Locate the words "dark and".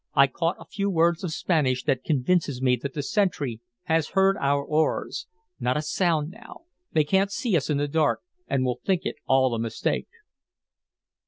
7.87-8.65